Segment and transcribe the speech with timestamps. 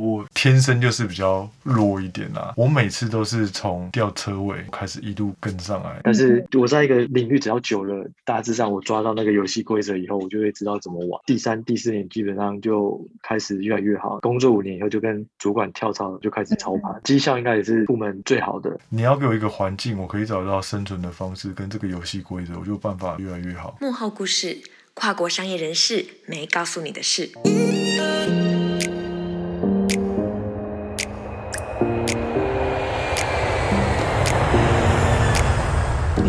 [0.00, 2.54] 我天生就是比较弱一点啦。
[2.56, 6.00] 我每次都是从掉车尾开始一路跟上来。
[6.02, 11.20] 但是我在一个领域只要久了，大致上我抓到那个游戏规则以后，我就会知道怎么玩。
[11.26, 14.20] 第三、第四年基本上就开始越来越好。
[14.20, 18.74] 工作五年以后，就跟主管跳槽，就开始操盘，绩效应该也是部门最好的。
[18.88, 23.76] 你要给我一个环境，我可以找到生存的方式跟这个游戏规则，我就办法越来越好。
[23.80, 24.56] 幕后故事，
[24.94, 27.32] 跨国商业人士没告诉你的事。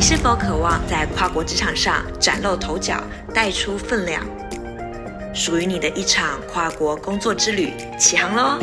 [0.01, 2.99] 你是否渴望在跨国职场上崭露头角，
[3.35, 4.25] 带出分量？
[5.31, 8.57] 属于你的一场跨国工作之旅，起航喽！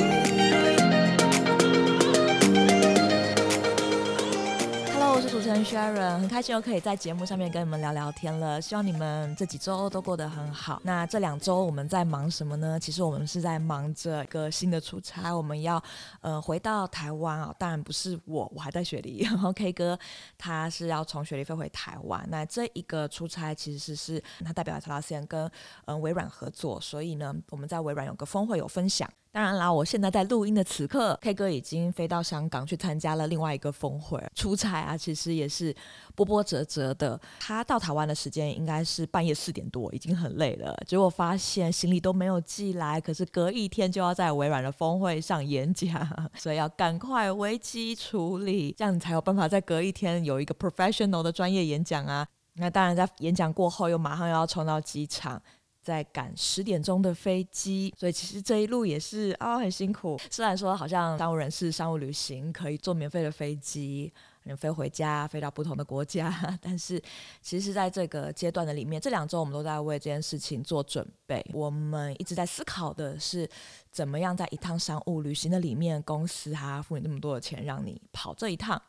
[5.48, 10.78] 主持人 Sharon 很开心又可以在节目上面跟你们聊聊天了，希望你们这几周都过得很好。
[10.84, 12.78] 那这两周我们在忙什么呢？
[12.78, 15.82] 其实我们是在忙着一个新的出差，我们要
[16.20, 17.54] 呃回到台湾啊。
[17.58, 19.20] 当然不是我，我还在雪梨。
[19.24, 19.98] 然后 K 哥
[20.36, 22.22] 他是要从雪梨飞回台湾。
[22.28, 25.50] 那这一个出差其实是，他代表了 Atlassian 跟嗯、
[25.86, 29.08] 呃、微软合作，所以呢我们在微软有个峰会有分享。
[29.30, 34.20] 当然啦，我现在在录音的此刻，K 哥已经飞到香港去参加了另外一个峰会。
[34.34, 35.74] 出差啊，其实也是
[36.14, 37.20] 波波折折的。
[37.38, 40.74] 他到台湾的时间应该是半夜四点多，已经很累了。
[40.86, 52.26] 结果发现行李都没有寄来，可是隔一天就要在微软的峰会上演讲，所以要赶快危机处理，这样你才有办法在隔一天有一个 professional 的专业演讲啊。
[52.54, 55.40] 那当然，在演讲过后又马上又要冲到机场。
[55.88, 60.20] 在赶十点钟的飞机，所以其实这一路也是啊、很辛苦。
[60.30, 67.02] 虽然说好像商务人士商务旅行可以坐免费的飞机，能飞回家，飞到不同的国家， 但是
[67.40, 71.42] 其实在这个阶段的里面，这两周我们都在为这件事情做准备。
[71.54, 73.48] 我们一直在思考的是，
[73.90, 78.80] 怎么样在一趟商务旅行的里面，公司还付你那么多的钱让你跑这一趟，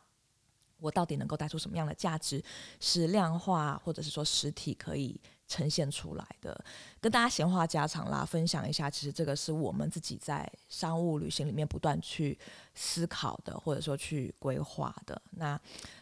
[0.81, 2.43] 我到底能够带出什么样的价值，
[2.81, 5.17] 是量化或者是说实体可以
[5.49, 6.63] 呈现出来的，
[7.01, 8.89] 跟大家闲话家常啦，分享一下。
[8.89, 12.37] 其实这个是我们自己在商务旅行里面不断去
[12.75, 15.19] 思考的，或者说去规划的。
[15.31, 15.59] 那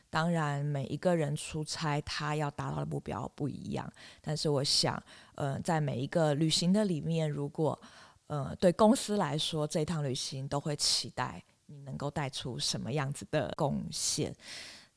[0.10, 3.92] 当然，每一个人出差他要达到的目标不一样，
[4.22, 5.02] 但是我想，
[5.36, 7.80] 呃，在每一个旅行的里面，如果
[8.28, 14.36] 呃对公司来说，这趟旅行都会期待你能够带出什么样子的贡献。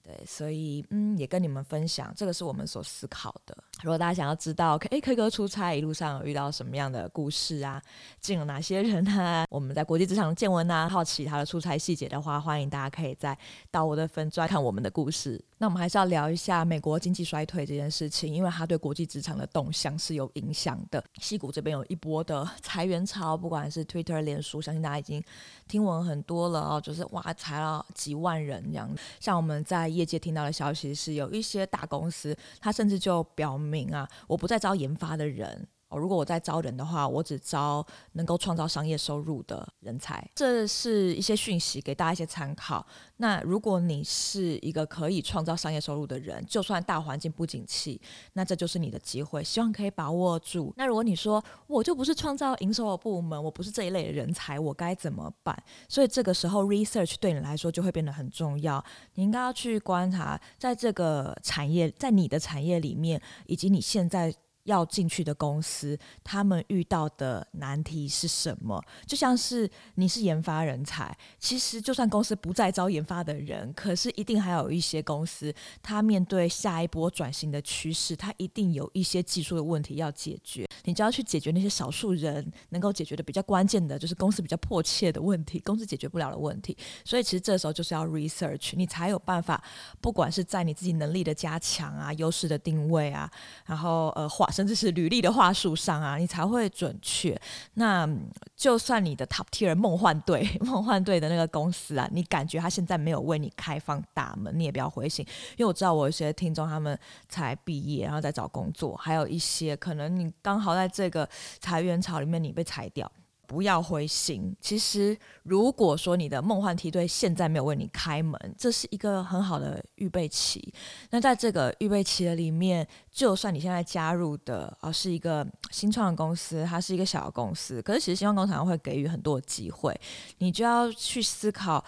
[0.02, 3.56] 对，所以嗯，也跟你们分享，这个是我们所思考的。
[3.82, 7.80] 如果大家想要知道，哎，K 哥出差一路上有遇到什么样的故事啊，
[8.20, 13.36] 见了哪些人啊，我们在国际职场见闻啊，好奇他的出差细节的话，欢迎大家可以再
[13.70, 15.42] 到我的粉专看我们的故事。
[15.58, 21.02] 那我们还是要聊一下美国经济衰退这件事情，因为它对国际职场的动向是有影响的。
[21.20, 25.22] 西谷这边有一波的裁员潮，不管是 Twitter、脸书，相信大家已经
[25.68, 28.90] 听闻很多了哦，就是哇，裁了几万人这样。
[29.20, 35.68] 像我们在业界听到的消息是，有一些大公司，它甚至就表明啊，我不再招研发的人。
[35.90, 40.26] 哦，如果我在招人的话，我只招能够创造商业收入的人才。
[40.36, 42.86] 这是一些讯息，给大家一些参考。
[43.16, 48.00] 那如果你是一个可以创造商业收入的人，就算大环境不景气，
[48.34, 50.72] 那这就是你的机会，希望可以把握住。
[50.76, 55.60] 那如果你说我就不是创造营收的部门，我不是这一类的人才，我该怎么办？
[55.88, 58.82] 所以这个时候，research 对你来说就会变得很重要。
[59.14, 64.32] 你应该要去观察，在这个产业，在你的产业里面，以及你现在。
[64.70, 68.80] 要进去的公司，他们遇到的难题是什么？
[69.04, 80.66] 就像是你是研发人才，其实就算公司不再招研发的人，可是一定还有一些公司，他面对下一波转型的趋势，他一定有一些技术的问题要解决。
[80.84, 86.76] 你就要去解决那些少数人能够解决的比较关键的，就是公司比较迫切的问题，公司解决不了的问题。
[87.04, 89.62] 所以其实这时候就是要 research，你才有办法，
[90.00, 93.30] 不管是在你自己能力的加强啊、优势的定位啊，
[93.66, 94.28] 然后呃，
[94.60, 97.40] 甚至是履历的话术上啊，你才会准确。
[97.74, 98.08] 那
[98.56, 105.24] 就算你的 top tier 梦幻队、梦幻队的那个公司啊，你感觉他现在没有为你开放大门，你也不要灰心，
[105.56, 106.98] 因为我知道我有些听众他们
[107.28, 110.70] 才毕业，然后在找工作，还有一些可能你刚好。
[110.80, 111.28] 在这个
[111.58, 113.10] 裁员潮里面，你被裁掉，
[113.50, 114.54] 不要灰心。
[114.60, 120.72] 其实，如果说你的梦幻梯队现在没有为你开门，这是一个很好的预备期。
[121.10, 130.00] 那在这个预备期的里面，就算你现在加入的啊是一个新创的公司，它是一个小的公司，可是其实新创工厂会给予很多机会，
[130.38, 131.84] 你就要去思考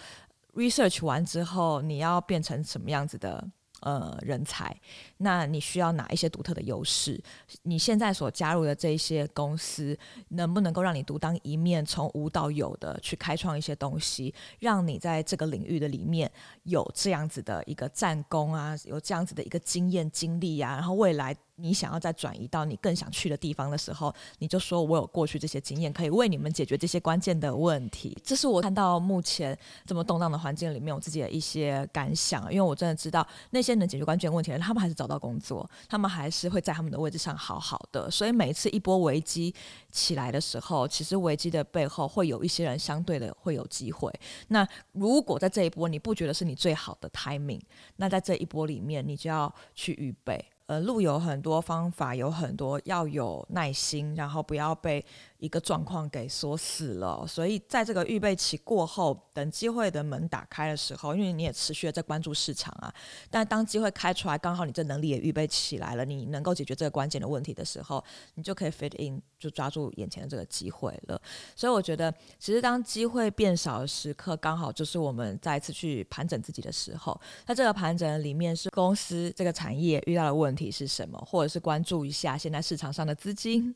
[0.55, 3.41] ，research 完之后，你要变成什么样子的。
[3.83, 4.75] 呃人才，
[5.17, 7.21] 那你需要哪一些独特的优势？
[7.61, 9.97] 你现在所加入的这些公司，
[10.29, 16.31] 能不能够让你独当一面，从无到有的去开创一些东西，让你在这个领域的里面
[16.63, 21.35] 有这样子的一个战功啊，有这样子的一个经验经历啊，然后未来。
[21.63, 28.17] 你想要再转移到你更想去的地方的时候，你就说我有过去这些经验，可以为你们解决这些关键的问题。
[28.21, 32.51] 这是我看到目前这么动荡的环境里面，我自己的一些感想。
[32.51, 38.11] 因为我真的知道那些能解决关键问题的人，他们还是找到工作，他们还是会在他们的位置上好好的。
[38.11, 39.55] 所以每一次一波危机
[39.89, 44.11] 起来的时候，其实危机的背后会有一些人相对的会有机会。
[44.49, 47.61] 那如果在这一波你不觉得是你最好的 timing，
[47.95, 50.43] 那在这一波里面你就要去预备。
[50.65, 55.03] 呃，路有很多方法，有很多要有耐心，然后不要被
[55.43, 57.25] 一个状况给锁死了。
[57.27, 62.93] 所以在这个预备期过后，等机会的门打开的时候，因为你也持续的在关注市场啊。
[63.31, 68.03] 但当机会开出来，刚好你这能力也预备起来了，你能够解决这个关键的问题的时候，
[68.35, 71.19] 你就可以 fit in，就抓住眼前的这个机会了。
[71.55, 77.19] 所以我觉得，其实当机会变少的时刻，刚好就是我们再一次去盘整自己的时候。
[77.47, 80.33] 那这个盘整里面，是公司这个产业遇到的。
[80.33, 81.17] 问题是什么？
[81.25, 83.73] 或者是关注一下现在市场上的资金，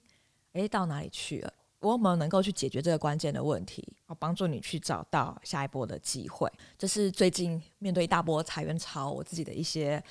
[0.57, 1.53] 诶，到哪里去了？
[1.79, 6.51] 我们能够去解决这个关键的问题，好帮助你去找到下一波的机会。
[6.75, 10.03] 这是最近面对一大波裁员潮，我自己的一些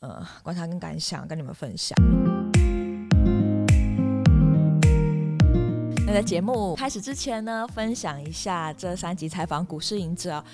[0.00, 1.96] 呃观察跟感想，跟你们分享。
[6.04, 10.44] 那在节目开始之前呢，分享一下这三集采访股市隐者。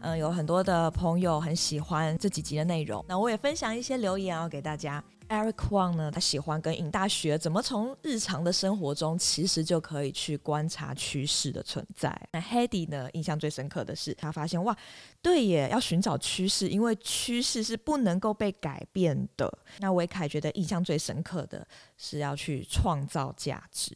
[0.00, 5.02] 嗯，有很多的朋友很喜欢这几集的内容，那我也分享一些留言哦给大家。
[5.28, 12.18] Eric Wang 呢，他喜欢跟尹大学怎么从日常的生活中，其实就可以去观察趋势的存在。
[12.32, 14.76] 那 Hedy 呢，印象最深刻的是他发现哇，
[15.20, 19.52] 对耶，要寻找趋势，因为趋势是不能够被改变的。
[19.78, 21.66] 那维凯觉得印象最深刻的
[21.96, 23.94] 是要去创造价值。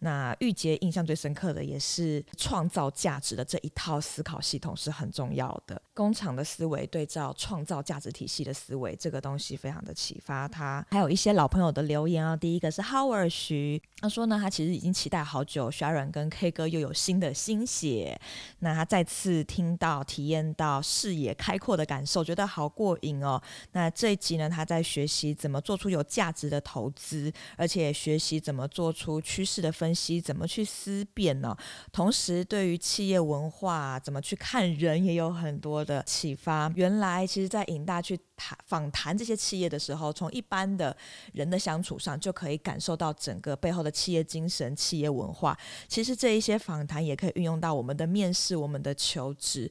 [0.00, 5.80] 那玉洁印象最深刻的也是创造价值的这一套思考系统是很重要的。
[5.94, 10.84] 工厂的思维对照创造价值体系的思维，这个东西非常的启发他。
[10.90, 18.20] 还有一些老朋友的留言啊，第一个是 Howard 徐，他说呢，他其实已经期待好久，Sharon 跟 K 哥又有新的新血。
[18.58, 23.40] 那他再次听到、体验到视野开阔的感受，觉得好过瘾哦。
[23.72, 29.85] 那这一集呢，他在学习怎么做出有价值的投资，而且学习怎么做出趋势的分。
[29.86, 31.56] 分析怎么去思辨呢？
[31.92, 36.68] 同时，对于企业文化怎么去看人，也有很多的启发。
[36.74, 40.96] 原来，其实，在隐大去谈访谈这些企业的时候，从一般的
[41.32, 45.56] 人的相处上，就可以感受到整个背后的企业精神、企业文化。
[45.86, 49.70] 其实，这一些访谈也可以运用到我们的面试、我们的求职，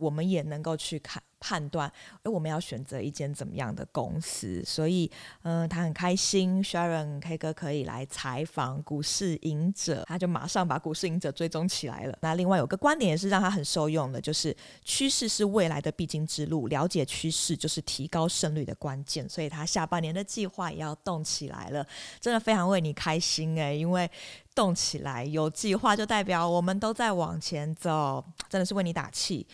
[0.00, 1.22] 我们也能够去看。
[1.42, 1.90] 判断，
[2.22, 4.62] 诶，我们要选择一间怎么样的公司？
[4.62, 5.10] 所以，
[5.40, 12.18] 嗯、他很开心，Sharon K 哥可以来采访股市隐者，他就马上把股市隐者追踪起来了。
[12.20, 14.54] 那另外有个观点也是让他很受用的，就是
[14.84, 19.26] 趋势是未来的必经之路，了解趋势就是提高胜率的关键。
[19.26, 21.82] 所以他下半年的计划也要动起来了，
[22.20, 24.06] 真的非常为你开心诶，因为
[24.54, 29.46] 动起来有计划就代表我们都在往前走，真的是为你打气。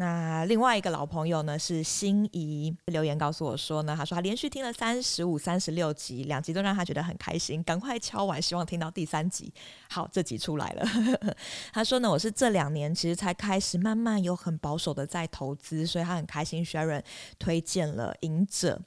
[0.00, 9.52] 那另外一个老朋友呢，是心仪留言告诉我说呢，他说他连续听了三十五、三十六集，两集都让他觉得很开心，赶快敲完，希望听到第三集。
[9.90, 10.86] 好，这集出来了。
[11.70, 16.64] 他说呢，我是这两年其实才开始慢慢有很保守的在投资，所以他很开心。
[16.64, 17.02] Sharon
[17.38, 18.80] 推荐了赢者。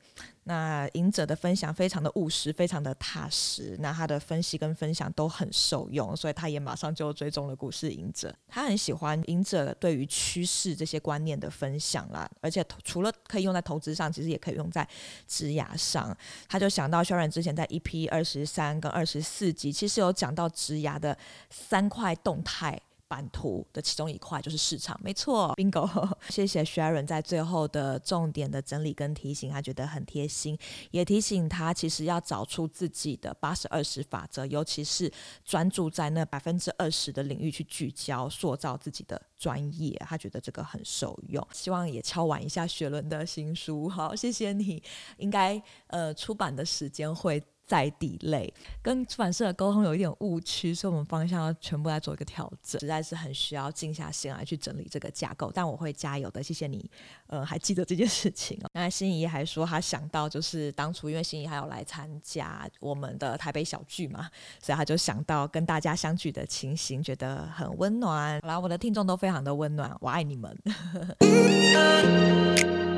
[0.45, 3.77] 那赢者的分享非常的务实，非常的踏实。
[3.79, 8.35] 那他的分析跟分享都很受用，所以他也马上就追踪了股市赢者。
[8.47, 14.87] 他很喜欢赢者对于趋势这些观念的分享啦，而且除了可以用在投资上，其实也可以用在
[15.27, 16.15] 职涯上。
[16.49, 21.17] 他就想到 Sharon 之前在 EP 二十三跟二十四集，其实有讲到职涯的
[21.49, 22.79] 三块动态。
[23.13, 25.87] 版图的其中一块就是市场，没错，Bingo。
[26.29, 30.57] 谢谢 Sharon 在最后的重点的整理跟提醒，他觉得很贴心，
[30.89, 35.11] 也提醒他其实要找出自己的八十二十法则，尤其是
[35.45, 39.95] 专注在那百分之二十的领域去聚焦，塑造自己的专业。
[40.07, 43.87] 他觉得这个很受用，希望也敲完一下雪伦的新书。
[43.87, 44.81] 好，谢谢你，
[45.17, 47.39] 应该呃出版的时间会。
[47.73, 48.53] 在地类
[48.83, 55.51] 跟出版社的沟通有一点误区，所以我们方向要全部来做一个调整，实在是很需要静下心来去整理这个架构。
[55.51, 56.87] 但我会加油的，谢谢你，
[57.25, 58.69] 呃，还记得这件事情哦。
[58.77, 64.29] 那心仪还说他想到就是当初因为心仪还有来参加我们的台北小聚嘛，
[64.61, 68.39] 所以他就想到跟大家相聚的情形，觉得很温暖。
[68.41, 70.55] 好啦，我的听众都非常的温暖，我爱你们。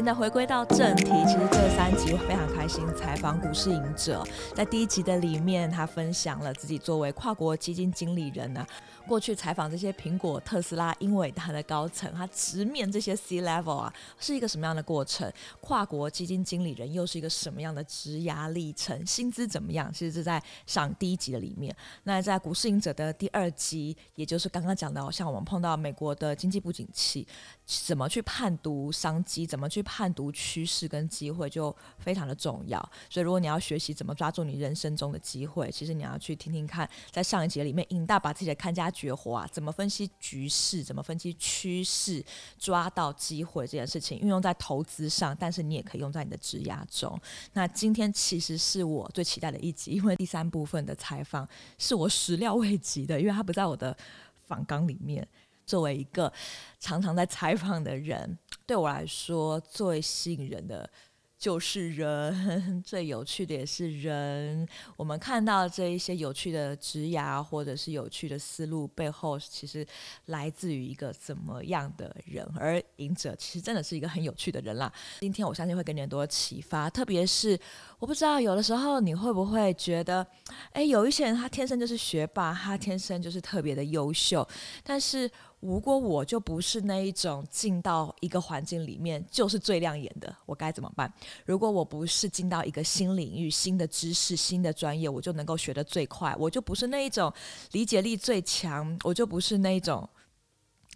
[0.00, 8.66] 现在回归到正题，其实这三集我非常开心采访股市赢者，在第一集的里面，他分享了自己作为跨国基金经理人呢、
[9.06, 15.30] 过去采访这些苹果、特斯拉、英伟达的高层，他直面这些 C level 啊，是一个什么样的过程？
[15.60, 19.04] 跨国基金经理人又是一个什么样的职涯历程？
[19.04, 19.92] 薪资怎么样？
[19.92, 21.76] 其实是在上第一集的里面。
[22.04, 27.28] 那在股市赢者的第二集，也就是刚刚讲到，像我们碰到美国的经济不景气，
[27.66, 29.46] 怎么去判读商机？
[29.46, 32.78] 怎么去判读趋势跟机会，就非常的重要。
[33.08, 38.88] 所以，如果你要学习怎么抓住你人生中的机会，其实你要去听听看，在上一节里面，尹大把自己的看家。
[39.00, 39.48] 绝活啊！
[39.50, 40.84] 怎么分析局势？
[40.84, 42.22] 怎么分析趋势？
[42.58, 47.18] 抓到机会这件事情运用在投资上，但是你也可以用在你的职涯中。
[47.54, 53.96] 那今天其实是我最期待的一集，因为第三部分的采访是我始料未及的，因为他不在我的
[54.44, 55.26] 访纲里面。
[55.64, 56.32] 作为一个
[56.80, 58.36] 常常在采访的人，
[58.70, 60.88] 对我来说最吸引人的。
[61.36, 64.68] 就是人， 最有趣的也是人。
[64.94, 69.84] 我们看到这一些有趣的职涯，或者是有趣的思路背后，其实
[70.26, 72.46] 来自于一个怎么样的人。
[72.54, 74.92] 而赢者其实真的是一个很有趣的人啦。
[75.20, 77.58] 今天我相信会给你很多启发，特别是
[77.98, 80.24] 我不知道有的时候你会不会觉得，
[80.72, 84.46] 哎，有一些人他天生就是学霸，他天生就是特别的优秀，
[84.84, 85.28] 但是。
[85.60, 91.12] 如果我就不是那一种进到一个环境里面就是最亮眼的，我该怎么办？
[91.44, 97.30] 如果我不是进到一个新领域、新的知识、新的专业，我就能够学得最快，我就不是那一种
[97.72, 100.08] 理解力最强，我就不是那一种，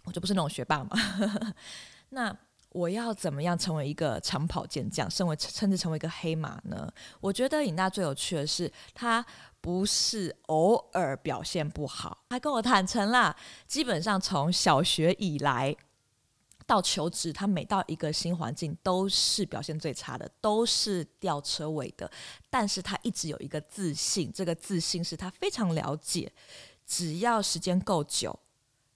[0.03, 0.89] 我就不是那种学霸嘛。
[2.09, 2.35] 那
[2.69, 6.91] 我要怎么样成为一个长跑健将，甚至甚至成为一个黑马呢？
[7.21, 9.23] 我觉得尹大最有趣的是他。
[9.65, 13.35] 不是偶尔表现不好，他跟我坦诚啦。
[13.65, 15.75] 基本上从小学以来
[16.67, 22.07] 到求职，他每到一个新环境都是表现最差的，都是吊车尾的。
[22.47, 26.31] 但是他一直有一个自信，这个自信是他非常了解，
[26.85, 28.39] 只要时间够久，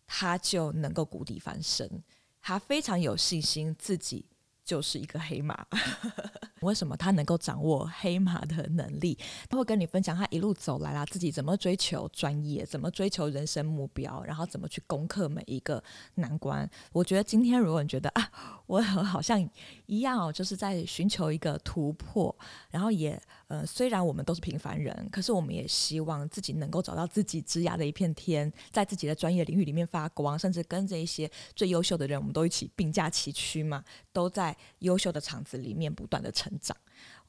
[0.05, 2.03] 他就能够谷底翻身。
[2.39, 4.27] 他非常有信心自己。
[4.69, 5.65] 就是一个黑马，
[6.61, 9.17] 为什么他能够掌握黑马的能力？
[9.49, 15.83] 他会跟你分享他一路走来啦，自己怎么追求专业，怎么追求人生目标，然后怎么去攻克每一个
[16.13, 16.69] 难关。
[16.91, 18.29] 我觉得今天如果你觉得啊，
[18.67, 19.43] 我好像
[19.87, 22.35] 一样哦，就是在寻求一个突破，
[22.69, 34.55] 然后也呃，虽然我们都是平凡人，可是我们也希望自己能够找到自己枝芽的一片天，在自己的专业领域里面发光，甚至跟着一些最优秀的人，我们都一起并驾齐驱嘛，都在。
[34.79, 36.77] 优秀的场子里面不断的成长，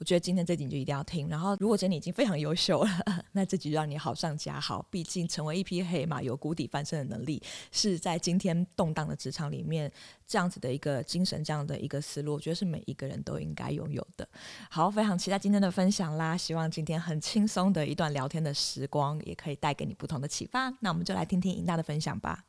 [0.00, 1.28] 我觉得今天这集就一定要听。
[1.28, 2.90] 然后，如果觉得你已经非常优秀了，
[3.32, 4.82] 那这集就让你好上加好。
[4.88, 9.92] 毕竟，成为一匹黑马，有谷底翻身的能力，是在今天动荡的职场里面
[10.26, 14.26] 这样子的一个精神，这样的一个思路，我觉得是每一个人都应该拥有的。
[14.70, 16.34] 好，非常期待今天的分享啦！
[16.34, 20.72] 希望今天很轻松的一段聊天的时光，也可以带给你不同的启发。
[20.80, 22.46] 那我们就来听听尹大的分享吧。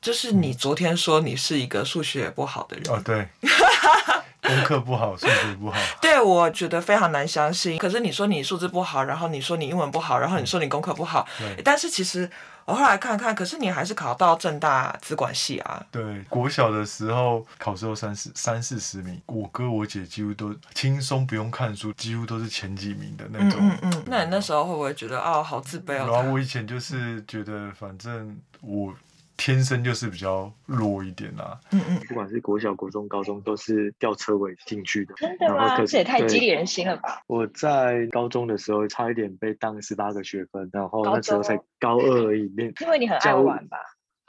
[0.00, 3.26] 就是你昨天说你是一个数学不好的人哦，对。
[4.48, 5.78] 功课不好，数学不好。
[6.00, 7.76] 对，我觉得非常难相信。
[7.76, 11.28] 可是你说你数字不好，然后你说你英文不好，然后你说你功课不好。
[11.38, 11.62] 对。
[11.62, 12.28] 但是其实
[12.64, 15.84] 我后来看看，可是你还是考到正大资管系啊。
[15.90, 23.60] 对，国小的时候考试后三四三四十名，我哥我姐几乎都轻松不用看书，几乎都是前几名的那种。
[23.60, 24.04] 嗯嗯，嗯。
[24.06, 26.08] 那你那时候会不会觉得哦，好自卑哦？
[26.10, 28.94] 然后我以前就是觉得，反正我。
[29.38, 35.14] 天生就是比较弱一点啊，嗯嗯，不管是国小、国中、高中，都是吊车尾进去的。
[35.16, 35.82] 真的吗？
[35.86, 37.22] 这也太激励人心了吧！
[37.28, 42.52] 我在高中的时候差一点被当十八个学分，然后那时候才高二而已。
[42.80, 43.78] 因为你很爱玩吧？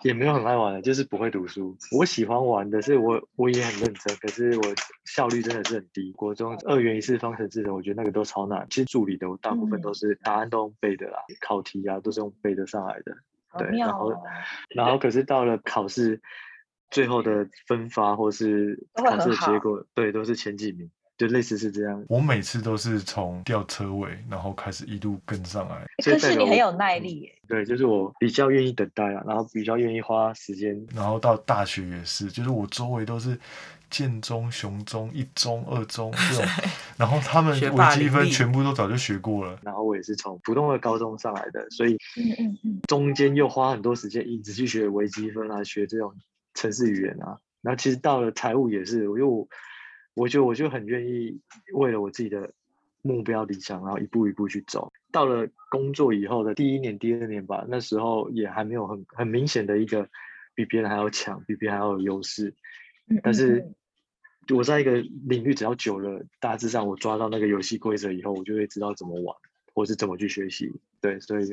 [0.04, 1.76] 也没有很爱玩的，就是不会读书。
[1.98, 4.64] 我喜欢玩的是我，我也很认真，可是我
[5.06, 6.12] 效率真的是很低。
[6.14, 8.66] 国中二元一次方程式的，我觉得那个都超难。
[8.70, 13.12] 其实助理的我大部分都是答案都用背的啦，嗯、考题啊都是用背的上来的。
[13.58, 14.14] 对，然后，
[14.76, 16.22] 然后可是到了考试
[16.92, 22.06] 最后的分发或是 考试的结果，对，都是前几名，就类似是这样。
[22.10, 25.86] 我每次都是从吊车尾，然后开始一路跟上来。
[26.04, 27.36] 可是你很有耐力耶。
[27.48, 30.86] 对，就是我比较愿意等待啊，然后比较愿意花时间。
[30.94, 33.38] 然后到大学也是，就是我周围都是。
[33.90, 36.46] 建中、雄中、一中、二中这种，
[36.98, 39.60] 然后他们微积分全部都早就学过了。
[39.64, 41.98] 然后我也是从普通的高中上来的，所以
[42.88, 46.14] 中间又花很多时间一直去学微积分啊，学这种
[46.54, 47.38] 城市语言啊。
[47.62, 49.48] 然后其实到了财务也是，我就
[50.14, 51.40] 我就我就很愿意
[51.74, 52.52] 为了我自己的
[53.02, 54.92] 目标理想，然后一步一步去走。
[55.12, 60.08] 到了工作以后的第一年、第二年吧，那时候也还没有很很明显的一个
[60.54, 62.54] 比别人还要强，比别人还要有优势，
[63.24, 63.74] 但是。
[64.56, 69.36] 我在一个领域只要久了，大致上我抓到那个游戏规则以后，我就会知道怎么玩，
[69.74, 70.72] 或是怎么去学习。
[71.02, 71.46] 对，所以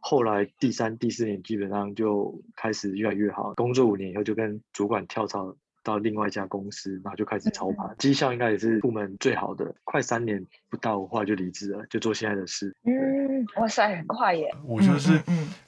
[0.00, 3.54] 后来第三、第四年基本上就开始越来越好。
[3.54, 5.56] 工作五年以后，就跟主管跳槽。
[5.82, 9.72] 到另外一家公司，然后就开始操盘，绩效应该也是部门最好的。
[9.84, 10.44] 快三年
[10.76, 12.74] 不到，我后来就离职了，就做现在的事。
[12.84, 14.54] 嗯，哇塞，很快耶！
[14.64, 15.20] 我就是，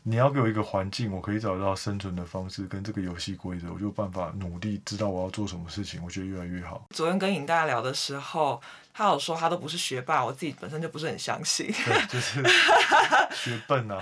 [0.02, 6.86] 你要给我一个环境，我可以找到生存的方式跟这个游戏规则，我就有办法努力，知道我要做什么事情，我觉得越来越好。
[6.90, 8.60] 昨天跟尹大聊的时候。
[8.98, 11.68] 他有说他都不是学霸，我自己本身就不是很相信。
[11.68, 12.42] 对，就是
[13.32, 14.00] 学笨啊，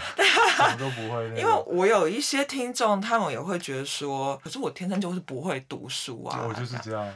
[0.56, 1.22] 什么都不会。
[1.38, 6.46] 因为我有一些听众，他们也会觉得说，可是我天生就是不会读书啊。
[6.48, 7.14] 我就是这样。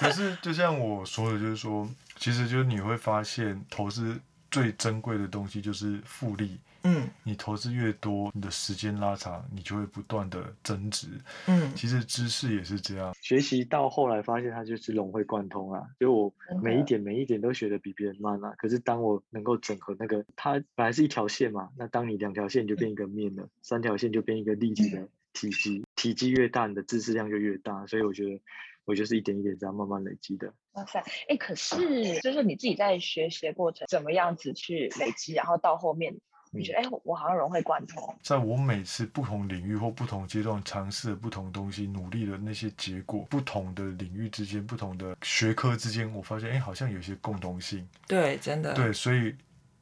[0.00, 6.58] 可是就像我说的，就是说，其实就是你会发现，投资最珍贵的东西就是复利。
[6.86, 11.08] 嗯，你投资越多，你的时间拉长，你就会不断的增值。
[11.46, 18.52] 嗯，其实知识也是这样，学习到后来发现它就是融会贯通啊，就我每一点每一点都学得比别人慢啊。
[18.58, 27.86] 可是当我能够整合那个，它本来是一条线嘛，那当你两条线就变一个面了，三条线就变一个立体的体积，体积越大，你的知识量就越大。
[27.86, 28.42] 所以我觉得，
[28.84, 30.52] 我就是一点一点这样慢慢累积的。
[30.72, 31.76] 哇塞，哎，可是
[32.20, 36.14] 就是你自己在学习的过程，怎么样子去累积，然后到后面。
[36.56, 38.16] 你觉得哎，我好像融会贯通。
[38.22, 47.84] 在我每次不同领域或不同阶段尝试的不同东西，努力的那些结果，不同的领域之间、不同的学科之间，我发现哎，好像有些共同性。
[48.06, 48.72] 对，真的。
[48.72, 49.34] 对，所以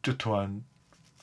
[0.02, 0.62] 就突然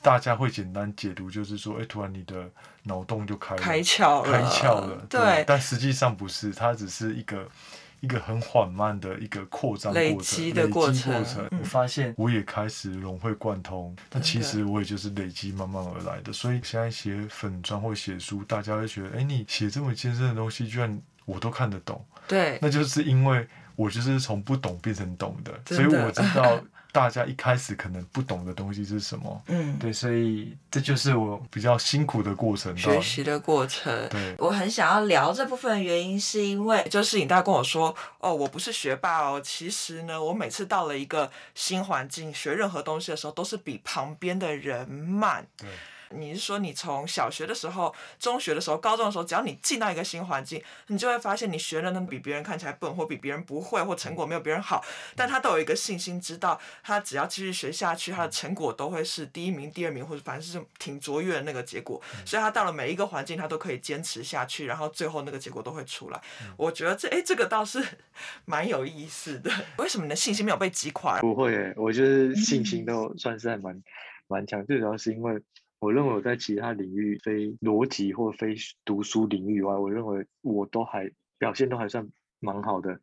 [0.01, 2.49] 大家会简单解读，就是说，哎，突然你的
[2.83, 5.05] 脑洞就开了，开窍了，开窍了。
[5.09, 7.47] 对，对，但实际上不是，它只是一个。
[8.01, 11.11] 一个很缓慢的一个扩张过程，累积的过程。
[11.11, 16.31] 過程嗯、我发现我也开始融会贯通，但其实我也就是累积慢慢而来的。
[16.31, 22.01] 所以现在写粉专或写书，大家会觉得，哎，你写这么艰深的东西，居然我都看得懂。
[22.25, 26.57] 对，那就是因为我就是从不懂变成懂的，的所以我知道。
[26.91, 29.41] 大家一开始可能不懂的东西是什么？
[29.47, 34.07] 嗯，对，所以这就是我比较辛苦的过程，学习的过程。
[34.09, 45.45] 对，我很想要聊这部分的原因，是因为就是尹大跟我说，哦，我不是学霸哦，其实呢，我每次到了一个新环境学任何东西的时候，都是比旁边的人慢。
[45.57, 45.69] 对。
[46.11, 54.83] 你是说你从小学的时候、中学的时候、高中的时候，只要你进到一个新环境，你就会发现你学的呢比别人看起来笨，或比别人不会，或成果没有别人好，
[55.15, 62.01] 但他都有一个信心，知道他只要继续学下去，他的成果都会是第一名、第二名，或者反正是挺卓越的那个结果。
[62.25, 66.21] 所以他到了每一个环境，他都可以坚持下去，然后最后那个结果都会出来。
[66.57, 67.83] 我觉得这哎，这个倒是
[68.45, 69.51] 蛮有意思的。
[69.77, 71.19] 为什么你的信心没有被击垮？
[71.19, 73.83] 不会诶，我就是信心 都算是还蛮
[74.27, 75.39] 蛮强，最主要是因为。
[75.79, 82.99] 我认为我在其他领域，非逻辑或非读书领域以外，我认为我都还表现都还算蛮好的，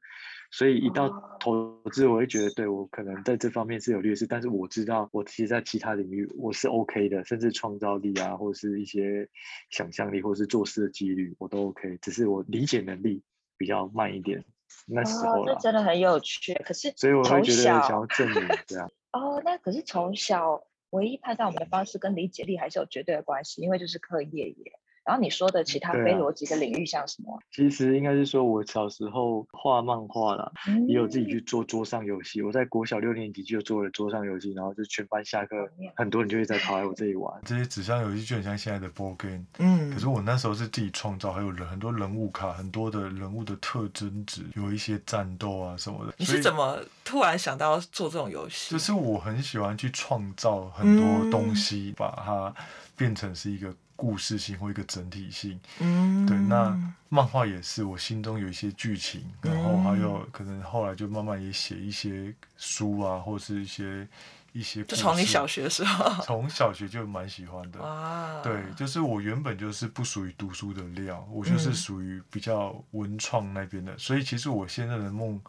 [0.51, 1.09] 所以一到
[1.41, 9.27] 投资，我会觉得对我可能在这方面是有劣势，但是我知道我其实在其他领域我是 OK 的，甚至创造力啊，或者是一些
[9.71, 13.23] 想象力，或者是做事的几率我都 OK，只是我理解能力
[13.57, 14.45] 比较慢一点。
[14.87, 18.91] 那时候那真的很有趣，可是所以我会觉得想要证明这样。
[19.12, 20.62] 哦，那可是从小。
[20.90, 24.72] 唯一判断我们的方式跟理解力还是有绝对的关系，因为就是课业耶。
[25.07, 27.33] 然后你说的其他非逻辑的领域像什么？
[27.37, 32.42] 啊、其实应该是说，我小时候画漫画啦，嗯、也有自己去做桌上游戏。
[32.42, 35.55] 我在国小六年级就做了桌上游戏，然后就全班下课，
[35.95, 37.33] 很多人就会在跑来我这里玩。
[37.45, 39.92] 这些纸上游戏就很像现在的 board game，嗯。
[39.92, 46.12] 可是我那时候是自己创造，还有人很多人物卡，很多的人物的特征值，有一些战斗啊什么的。
[46.19, 48.73] 你是怎么突然想到做这种游戏？
[48.73, 52.53] 就是我很喜欢去创造很多东西，嗯、把它
[52.97, 53.73] 变成是一个。
[53.97, 56.79] 故事性或一个整体性，嗯，对，那
[57.09, 64.07] 漫画也是我心中有一些剧情，嗯、然后还有可能后来就慢慢也写一些书啊，或是一些
[64.53, 64.85] 一些。
[64.85, 68.41] 就从你小学的时候，从小学就蛮喜欢的，哇。
[68.43, 75.41] 对，就是我原本就是不属于读书的料，我就是属于比较文创那边的，嗯、所以其实我现在的梦。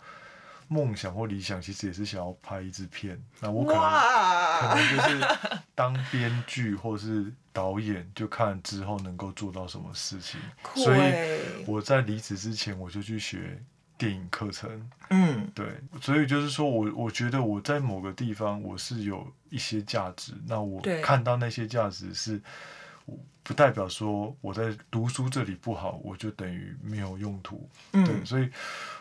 [0.69, 3.89] 梦想或理想其实也是想要拍一支片，那我可能哇
[4.59, 5.27] 可能就是
[5.75, 10.39] 当编剧或是导演，就看之后能够做到什么事情。
[10.75, 13.61] 欸、所以我在离职之前我就去学
[13.97, 14.89] 电影课程。
[15.09, 15.65] 嗯，对，
[16.01, 22.41] 所以就是说我我觉得我在某个地方我是有一些价值，那我看到那些价值是。
[23.43, 27.69] 不代表说我在读书这里不好，我就等于没有用途。
[27.93, 28.49] 嗯、对，所以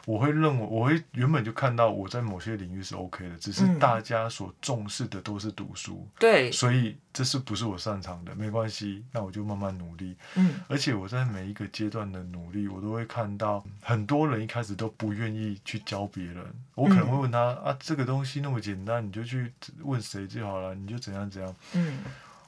[0.06, 6.06] 我会认为，我会原本就看到我在某些领域是 OK 的，只是大家所重视的都是读书。
[6.20, 8.32] 对、嗯，所以这是不是我擅长的？
[8.36, 10.14] 没关系，那我就慢慢努力。
[10.36, 16.46] 嗯，而且我在每一个阶段的努力，我都会看到很多人一开始都不愿意去教别人。
[16.76, 21.52] 我可能会问他、嗯、啊，这个东西那么简单，你就去问谁就好了，你就怎样怎样。
[21.72, 21.98] 嗯，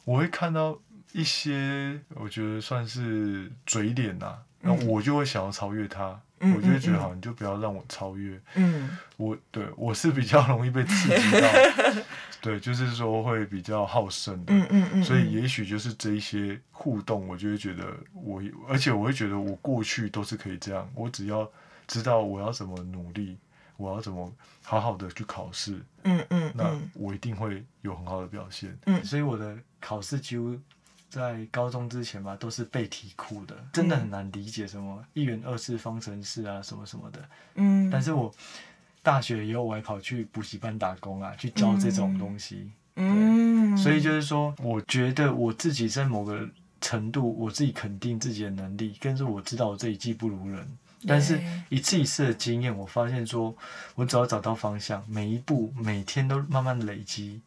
[0.04, 0.78] 我会看到。
[1.12, 8.38] 一些我觉得算是嘴脸呐、啊，那、嗯、我就会想要超越他，嗯、我就会觉得好，你就不要让我超越。
[8.54, 11.48] 嗯，我对我是比较容易被刺激到，
[12.42, 14.52] 对，就是说会比较好胜的。
[14.52, 21.50] 嗯嗯嗯、所以也许就是这一些互动，我就会觉得我，而且我会觉得我过去都是可以这样，我只要
[21.86, 23.38] 知道我要怎么努力，
[23.76, 25.82] 我要怎么好好的去考试。
[26.04, 28.78] 嗯嗯，嗯那我一定会有很好的表现。
[28.84, 30.58] 嗯，所以我的考试几乎。
[31.08, 37.28] 在高中之前吧，都是背题库的，真的很难理解什么一元二次方程式啊，什么什么的。
[37.54, 37.88] 嗯。
[37.90, 38.30] 但是我
[39.02, 42.70] 大学以后，我还跑去补习班打工啊，去教这种东西。
[42.96, 43.74] 嗯。
[43.76, 46.46] 所以就是说，我觉得我自己在某个
[46.80, 50.68] 程度，我自己肯定自己的能力，跟着我知道我自己技不如人。
[51.06, 51.40] 但是
[51.70, 53.56] 一次一次的经验，我发现说，
[53.94, 57.40] 我只要找到方向，每一步每天都慢慢累积，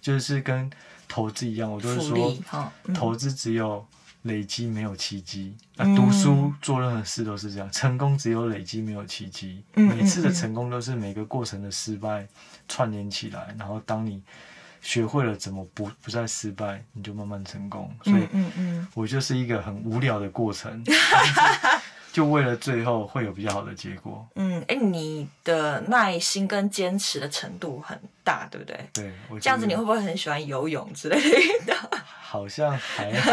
[0.00, 0.68] 就是跟。
[1.08, 3.86] 投资一样，我都是说，嗯、投资只有
[4.22, 5.56] 累积，没有奇迹。
[5.76, 9.62] 啊、嗯，读书做任何事都是这样，成功只有累积，没有奇迹。
[9.74, 12.26] 嗯、每次的成功都是每个过程的失败
[12.68, 14.22] 串联起来，然后当你
[14.80, 17.90] 学会了怎么不不再失败，你就慢慢成功。
[18.02, 18.28] 所以，
[18.94, 20.84] 我就是一个很无聊的过程。
[22.14, 24.24] 就为了最后会有比较好的结果。
[24.36, 28.88] 嗯，哎、欸，你的耐心跟坚持的程度很大，对不对？
[28.92, 31.18] 对，这样子你会不会很喜欢游泳之类
[31.66, 31.74] 的？
[32.22, 33.32] 好像还好，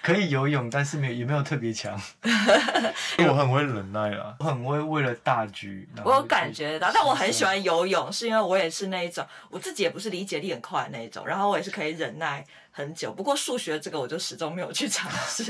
[0.00, 2.00] 可以游泳，但是没有也没有特别强。
[3.18, 5.88] 我很会忍耐啦，我很会为了大局。
[6.04, 12.46] 我有感觉到，但我很喜欢游泳，是因为我也是那一种，我自己也不是理解力很快的那一种，然后我也是可以忍耐。
[12.78, 15.44] 很久，不过数学这个我就始终没有去尝试，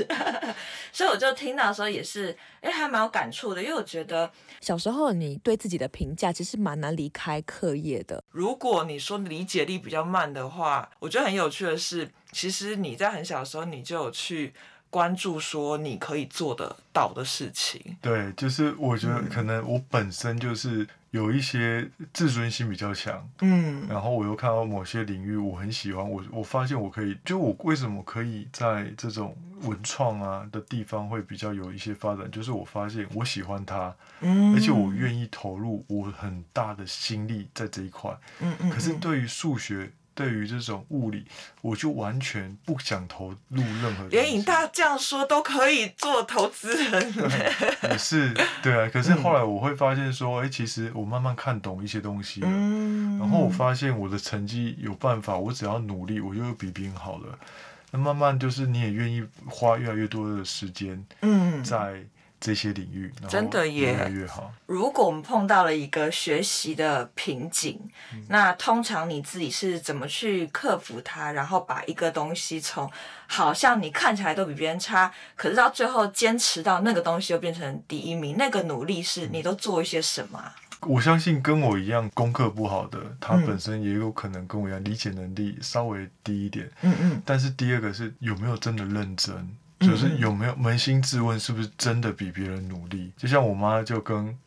[0.91, 8.23] 所以我就听到的时候也是，哎，还蛮有感触的，因为我觉得小时候你对自己的评价其实蛮难离开课业的。
[8.31, 14.51] 如果你说理解力比较慢的话，我觉得很有趣的是，其实你在很小的时候你就有去
[14.89, 17.95] 关注说你可以做得到的事情。
[18.01, 20.87] 对，就是我觉得可能我本身就是。
[21.11, 39.91] 有一些自尊心比较强，嗯，然后我又看到某些领域我很喜欢，我我发现我可以，就我为什么可以在这种文创啊的地方会比较有一些发展，就是我发现我喜欢它，嗯，而且我愿意投入我很大的心力在这一块，嗯嗯，可是对于数学。
[40.19, 41.23] 对于这种物理，
[41.61, 44.05] 我就完全不想投入任何。
[44.09, 47.13] 连尹大这样说都可以做投资人，
[47.89, 48.89] 也是对啊。
[48.91, 57.39] 可是后来我会发现说，哎、嗯，其实我慢慢看懂一些东西了，嗯，然后我发现我的成绩有办法，我只要努力，我就比别人好了。
[57.91, 62.03] 那慢慢就是你也愿意花越来越多的时间，嗯，在。
[62.39, 64.51] 这些领域真的也越来越好。
[64.65, 67.79] 如果我们碰到了一个学习的瓶颈，
[68.13, 72.89] 嗯，那通常你自己是怎么去克服它，然后把一个东西从
[73.27, 80.51] 好像你看起来都比别人差，可是到最后坚持到那个东西又变成第一名，那个努力是你都做一些什么？
[80.87, 86.71] 我相信跟我一样功课不好的，他本身也有可能跟我一样理解能力稍微低一点。
[86.83, 87.21] 嗯嗯。
[87.25, 89.57] 但是第二个是有没有真的认真？
[89.79, 93.11] 就是有没有扪心自问，是不是真的比别人努力？
[93.17, 94.37] 就像我妈就跟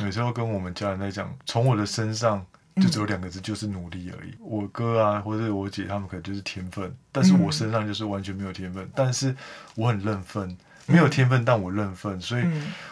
[0.00, 2.44] 有时候跟我们家人在讲，从我的身上
[2.76, 4.34] 就只有两个字，就是努力而已。
[4.38, 8.88] 我哥啊，或者我姐他们可能就是天分，但是我身上就是完全没有天分。
[8.94, 9.34] 但是
[9.74, 12.20] 我很认分，没有天分，但我认分。
[12.20, 12.44] 所以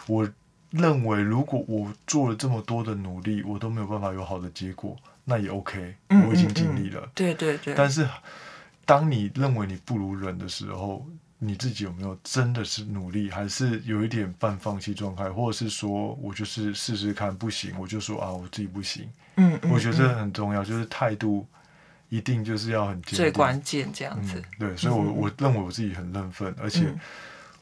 [0.07, 0.29] 我
[0.71, 5.95] 认为，如果我做了这么多的努力，我都没有办法有好的结果，那也 OK，
[6.27, 7.09] 我已经尽力了。
[7.15, 7.75] 对对对。
[7.75, 8.09] 但是
[8.85, 11.07] 当你认为你不如人的时候，
[11.39, 19.07] 你自己有没有真的是努力，还是有一点半放弃状态，或者是说我就是试试看不行，我就说啊我自己不行。
[19.37, 21.47] 嗯，嗯，我觉得这很重要，就是态度
[22.09, 24.39] 一定就是要很坚定，最关键这样子。
[24.39, 26.95] 嗯、对，所以我，我我认为我自己很认分，而且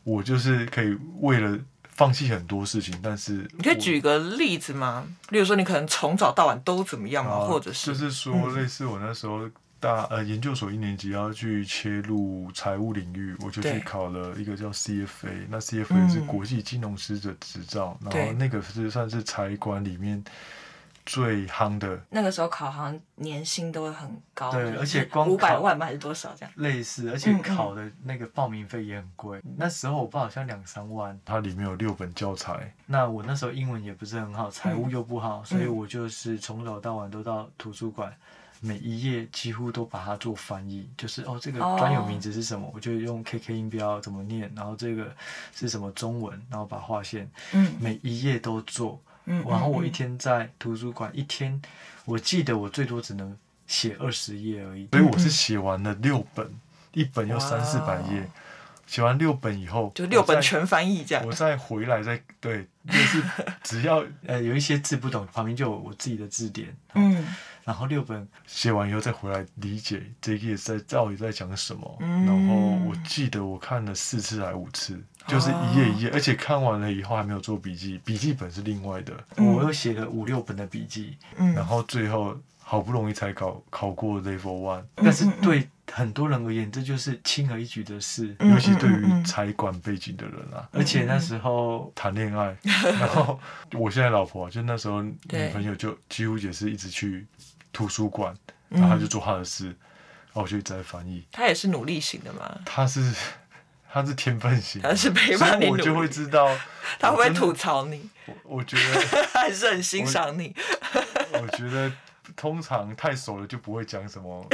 [0.05, 5.05] 我就是可以为了放弃很多事情，但是你可以举个例子吗？
[5.31, 7.33] 例如说，你可能从早到晚都怎么样吗？
[7.33, 9.51] 啊、或者是就是说，类似我那时候。
[9.83, 20.23] 大呃，研究所一年级要去切入财务领域，我就去考了一个叫 CFA，那 CFA 是国际金融师的执照，然后那个是算是财管里面
[21.05, 22.01] 最夯的。
[22.11, 26.55] 那个时候考行年薪都会很高，对，而且光五百万嘛还是多少这样？
[26.59, 29.39] 类似，而且考的那个报名费也很贵。
[29.39, 31.19] 嗯嗯，那时候我报好像两三万。
[31.25, 32.73] 它里面有六本教材。
[32.87, 38.15] 那我那时候英文也不是很好，财务又不好，嗯、所以我就是从早到晚都到图书馆。
[38.65, 42.77] 每一页几乎都把它做翻译，就是哦，这个专有名词是什么，oh.
[42.77, 45.13] 我就用 KK 音标怎么念，然后这个
[45.53, 51.61] 是什么中文，然后把划线，嗯，每一页都做，嗯，然后我一天在图书馆、嗯、一天，
[52.05, 56.49] 我记得我最多只能写二十页而已，所以我是写完了六本，
[56.93, 58.31] 一本要三四百页，
[58.87, 63.21] 写完六本以后，就六本全翻译这样，我再回来再对，就是
[63.65, 67.27] 只要呃有一些字不懂，旁边就有我自己的字典，嗯。
[67.65, 71.97] 然后六本写完以后再回来理解这一页在到底在讲什么。
[72.01, 72.55] 嗯、然后
[72.89, 79.13] 我记得我看了四次还五次，就是一页一页，哦、而且看完了以后还没有做笔记，笔记本是另外的。
[79.37, 84.81] 嗯、我又写了五六本的笔记，嗯、然后最后好不容易才考考过 Level One。
[84.97, 90.69] 嗯、但是对很多人而言，这就是轻而易举的事，嗯、尤其对于财管背景的人啊。
[90.73, 92.57] 嗯、而且那时候谈恋爱，
[92.99, 93.39] 然后
[93.75, 97.25] 我现在老婆就那时候女朋友就几乎也是一直去。
[97.73, 98.35] 图书馆，
[98.69, 99.77] 然后他就做他的事，嗯、
[100.27, 101.27] 然后我就一直在翻译。
[101.33, 102.61] 他也是努力型的吗？
[102.65, 103.13] 他是，
[103.91, 104.83] 他是天分型。
[104.83, 106.55] 他是陪伴你，我就会知道。
[106.99, 108.11] 他会不会吐槽你？
[108.27, 110.55] 我我觉得还是很欣赏你。
[111.33, 111.91] 我，我觉得
[112.37, 114.47] 通常太熟了就不会讲什么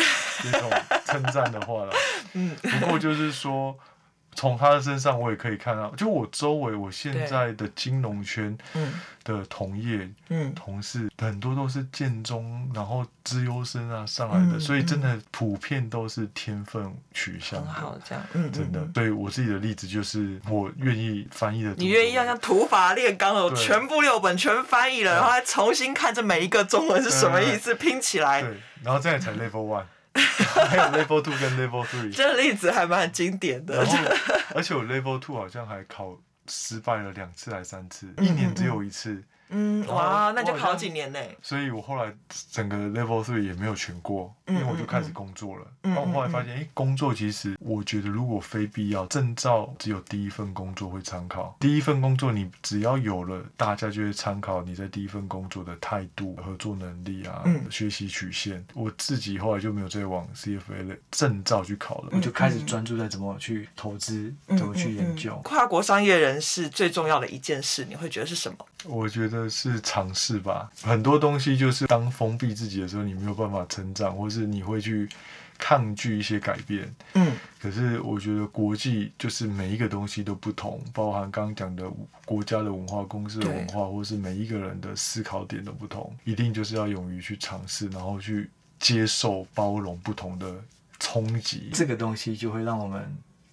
[0.43, 0.71] 这种
[1.05, 1.93] 称赞的话了。
[2.35, 3.77] 嗯，不过就是说。
[4.35, 8.57] 从他的身上，我也可以看到，就我周围，我现在的金融圈
[9.25, 17.73] 的同业、嗯、同事，很多都是建中，然后资优生啊上来的，嗯、所以真的普遍都是天分取向的。
[17.73, 18.81] 好，这样，嗯，真的。
[18.95, 21.75] 对我自己的例子就是，我愿意翻译的。
[21.77, 28.43] 你愿意要像土法炼钢了，对全部六本全翻译了，然后再重新看这每一个中文是什么意思，拼起来。
[28.43, 29.85] 对，然后这样才 level one。
[30.69, 33.83] 还有 level two 跟 level three，这个例子还蛮经典的。
[33.83, 33.99] 然后，
[34.55, 39.13] 而且我 level two 好像还考失败了两次还三次，一年只有一次。
[39.13, 39.25] 嗯，
[39.89, 41.19] 哇，那就考几年呢？
[41.43, 42.13] 所以我后来
[42.51, 45.67] 整个 level three 也没有全过，因为我就开始工作了。
[45.83, 51.57] 然后后来发现，哎，工作其实我觉得如果非必要，证照只有第一份工作会参考。
[51.61, 58.65] 第一份工作你只要有了，大家就会参考你在第一份工作的态度、合作能力啊、学习曲线。
[58.75, 65.35] 我自己后来就没有再往 CFA 的证照去考了，我就开始专注在怎么去投资、怎么去研究。
[65.45, 68.59] 跨国商业人士最重要的一件事，你会觉得是什么？
[68.85, 75.09] 我觉得是尝试吧，很多东西就是当封闭自己的时候，你没有办法成长，或是你会去
[75.59, 76.95] 抗拒一些改变。
[77.15, 81.91] 嗯，可是我觉得国际就是每一个东西都不同，包含刚刚讲的
[82.25, 90.55] 国家的文化、公司的文化，或是每一个人的思考点都不同，一定就是要勇于去尝试，然后去接受、包容不同的
[91.01, 91.71] 冲击。
[91.73, 93.05] 这个东西就会让我们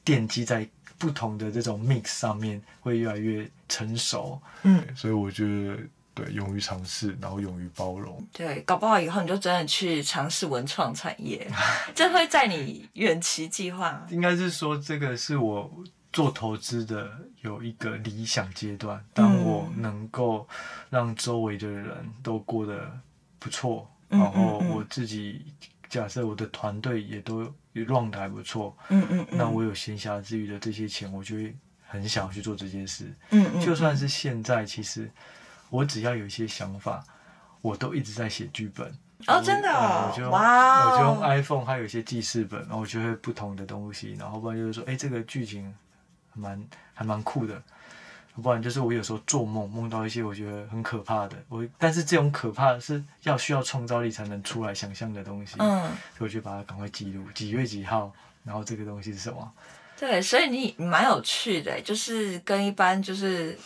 [0.06, 0.68] 奠基在。
[0.98, 5.78] 不同的这种 mix 上面会越来越成熟，嗯，所以我觉得
[6.14, 11.46] 对，勇于尝试，然后勇于包容，对，搞不好以后你就真的去尝试文创产业，
[11.94, 14.06] 这会在你远期计划。
[14.10, 15.70] 应该是说，这个是我
[16.14, 20.48] 做投资的有一个理想阶段，当我能够
[20.90, 22.98] 让周围的人都过得
[23.38, 25.46] 不错，嗯、然后我自己
[25.90, 27.54] 假设我的团队也都。
[27.84, 31.54] run 的还不错，嗯嗯，那我有闲暇之余的这些钱，我就会
[31.86, 35.12] 很想去做这件事，嗯嗯，就算是现在，其实
[35.70, 37.04] 我只要有一些想法，
[37.62, 38.88] 我都一直在写剧本。
[39.28, 45.76] 哦，真的哦，我就哇，我就用 iPhone，还有一些记事本，然后我就会不同的东西，然后不然就是说，哎，这个剧情
[46.34, 47.62] 蛮还蛮酷的。
[48.42, 55.82] 不然就是我有时候做梦，梦到一些我觉得很可怕的，我但是这种可怕是要需要创造力才能出来想象的东西，嗯，
[56.18, 58.12] 所以我就把它赶快记录，几月几号，
[58.44, 59.52] 然后这个东西是什么？
[59.98, 63.58] 对，所以你蛮有趣的，就是跟一般就是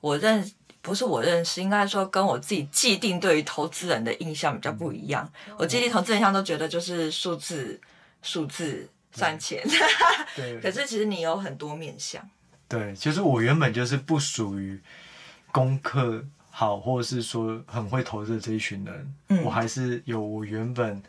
[0.00, 0.48] 我认
[0.80, 5.28] 不是我认识，应该说跟我自己既定对于投资人的印象比较不一样。
[5.48, 7.80] 嗯、我既定投资人印象都觉得就是数字
[8.22, 9.60] 数字赚钱，
[10.36, 12.22] 对，可是其实你有很多面向。
[12.72, 14.80] 对，其实我原本就是不属于
[15.52, 21.02] 功课好，或者是说很会投资的这一群人，嗯、我还是有我原本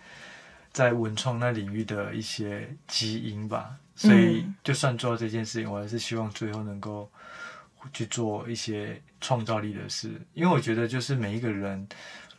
[0.74, 3.78] 在文创那领域的一些基因吧。
[3.96, 7.10] 所以就算做到这件事情，我还是希望最后能够
[7.94, 11.88] 去做一些创造力的事，因为我觉得就是每一个人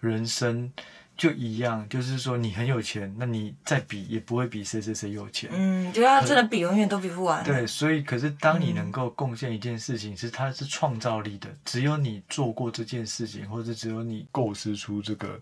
[0.01, 0.71] 人生
[1.17, 5.49] 就一样，就是说你很有钱，那你再比也不会比谁谁谁有钱。
[5.53, 7.45] 嗯，就要真的比，永远都比不完。
[7.45, 15.41] 对，所以可是当你能够贡献一件事情，是它是创造力的，只有你做过这件事情，或者只有你构思出这个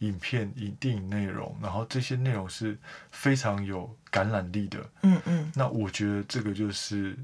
[0.00, 2.76] 影片、影电影内容，然后这些内容是
[3.12, 4.78] 非常有感染力的。
[5.02, 5.52] 嗯嗯。
[5.54, 7.16] 那我觉得这个就是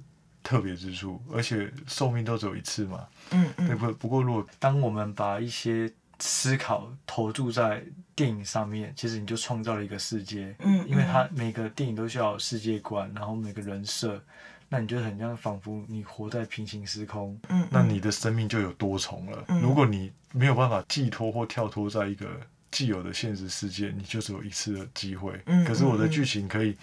[0.45, 3.05] 特别之处，而且寿命都只有一次嘛。
[3.33, 3.67] 嗯嗯。
[3.67, 3.93] 对不？
[3.95, 7.83] 不过如果当我们把一些思考投注在
[8.15, 10.55] 电影上面，其实你就创造了一个世界。
[10.61, 14.21] 嗯，因为它每个电影都需要有世界观，然后每个人设，
[14.69, 17.39] 那你就很像仿佛你活在平行时空。
[17.49, 19.45] 嗯，那你的生命就有多重了。
[19.49, 22.29] 嗯，如果你没有办法寄托或跳脱在一个
[22.71, 25.41] 既有的现实世界，你就只有一次的机会。
[25.47, 26.77] 嗯，可是我的剧情可以，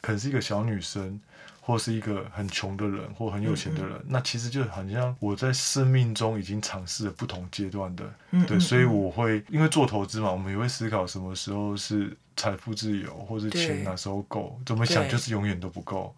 [0.00, 1.20] 可能是一个小女生。
[1.68, 8.10] 或是一个很穷的人，或很有钱的人，嗯嗯，那其实就好像我在生命中已经尝试了不同阶段的，
[8.46, 16.16] 对，所以我会因为做投资嘛，我们也会思考什么时候是财富自由，或是钱哪时候够，怎么想就是永远都不够。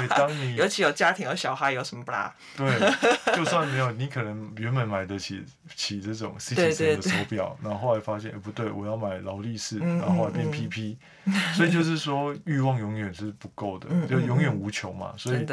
[0.00, 2.34] 对，当你 尤其有家庭有小孩有什么不啦？
[2.56, 2.66] 对，
[3.36, 15.14] 就算没有，你可能原本买得起起这种 Citizen 的手表，然后后来发现，哎，不对，我要买劳力士，然后后来变 PP，嗯嗯嗯，所以就是说欲望永远是不够的，就永远无穷嘛。
[15.16, 15.46] 所以，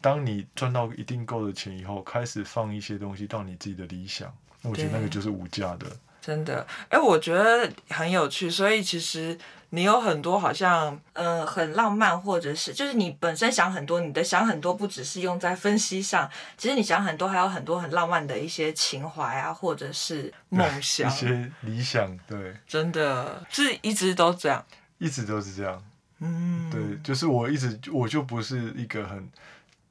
[0.00, 4.32] 当你赚到一定够的钱以后，开始放一些东西到你自己的理想，
[4.62, 5.86] 我觉得那个就是无价的。
[6.26, 9.38] 真的，哎，我觉得很有趣，所以其实。
[9.70, 24.64] 你有很多好像，呃，很浪漫，或者是就是你本身想很多，你的想很多不只是用在分析上，其实你想很多，还有很多很浪漫的一些情怀啊，或者是 梦想，一些理想，对，真的是一直都这样，
[24.98, 25.82] 一直都是这样，
[26.20, 29.28] 嗯，对，就是我一直我就不是一个很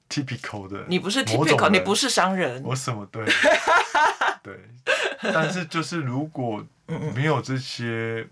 [0.09, 3.23] typical 的，你不是 typical，你不是商人，我什么对，
[4.45, 6.63] 对，但是就是如果
[7.15, 8.27] 没有这些。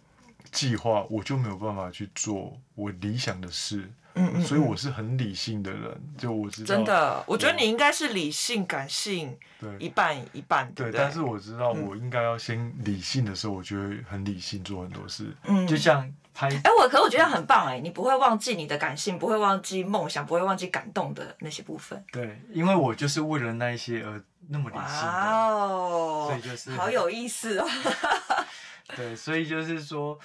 [0.51, 3.77] 计划我就没有办法去做我理想的事，
[4.13, 6.67] 嗯嗯嗯，所以我是很理性的人，就我知道。
[6.67, 10.71] 真的，我觉得你应该是理性感性，对，一半一半。
[10.75, 15.35] 对，对，但是我知道我应该要先理性的时候，我就会很理性做很多事。
[15.45, 22.03] 嗯，就像拍，哎、欸，我可我觉得很棒哎，你不会忘记你的感性，不会忘记梦想，不会忘记感动的那些部分。
[22.11, 24.85] 对，因为我就是为了那一些而那么理性
[26.27, 27.67] 所以就是好有意思哦。
[28.95, 30.19] 对，所以就是说。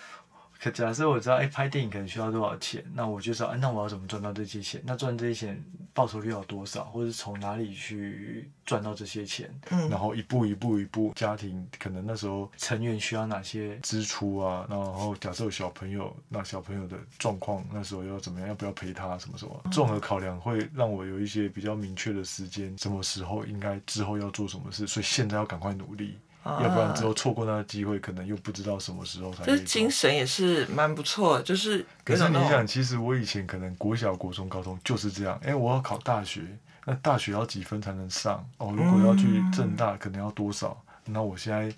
[0.61, 4.83] 可假设我知道，哎、欸，拍电影可能需要多少钱，那我就说，哎、啊，那我要怎么赚到这些钱？
[4.85, 9.49] 那赚这些钱报酬率有多少，或者从哪里去赚到这些钱？
[9.71, 14.67] 嗯，然后一步一步一步，家庭可能那时候成员需要哪些支出啊？
[14.69, 18.49] 然后假设有小朋友，那小朋友的状况那时候要怎么样？
[18.49, 19.17] 要不要陪他？
[19.17, 19.63] 什么什么？
[19.71, 26.19] 综合考量会让我有一些比较明确的时间，什么时候应该之后要做什么事，所以现在要赶快努力。
[26.63, 29.45] 要不然之后错过那个机会，可能又不知道什么时候才。
[29.45, 31.85] 就是精神也是蛮不错，就是。
[32.05, 35.39] 可是你想，其实我以前可能国小、国中、高中就是这样。
[35.43, 36.43] 哎、欸，我要考大学，
[36.87, 38.45] 那大学要几分才能上？
[38.59, 40.83] 哦，如果要去正大，可能要多少？
[41.05, 41.71] 那、嗯、我现在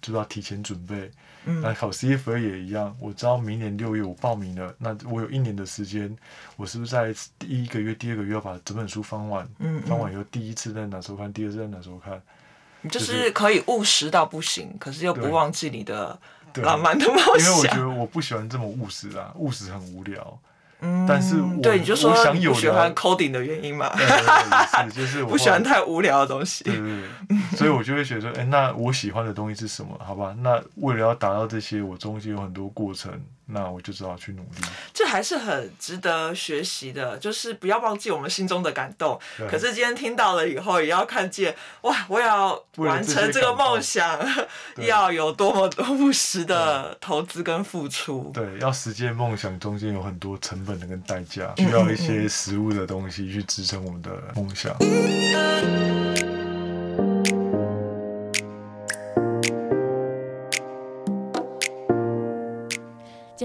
[0.00, 1.10] 就要提前准备。
[1.44, 1.60] 嗯。
[1.60, 6.16] 那考 CFA 也一样，我知道明年六月我报名了，那我有一年的时间，
[6.56, 9.46] 我是不是在第一个月、第二个月要把整本书翻完？
[9.58, 9.82] 嗯，嗯。
[9.82, 11.32] 翻完以后，第一次在哪时候看？
[11.32, 12.22] 第二次在哪时候看？
[12.90, 16.18] 就是可以务实到不行，可是又不忘记你的
[16.56, 17.38] 浪漫的梦想。
[17.38, 20.38] 因为我觉得我不喜欢这么务实啊，务实很无聊。
[20.80, 23.90] 嗯，但是我对你就说我想有不喜欢 coding 的原因嘛，
[24.92, 26.64] 就是 我不喜欢太无聊的东西。
[26.64, 29.98] 对对对，所以我就会觉得说，哎、欸，那我喜欢的东西是什么？
[30.04, 33.10] 好吧，那为了要达到这些，我中间有很多过程。
[33.46, 39.20] 那我就只好去努力，这还是很值得学习的，就是不要忘记我们心中的感动。
[39.50, 44.18] 可是今天听到了以后，也要看见哇，我要完成这个梦想，
[44.78, 48.30] 要有多么多务实的投资跟付出。
[48.32, 54.74] 对，要实现梦想，中间有很多成本的跟代价，需要一些实物的东西去支撑我们的梦想。